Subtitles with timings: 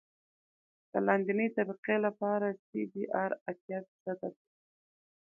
[0.91, 4.43] د لاندنۍ طبقې لپاره سی بي ار اتیا فیصده دی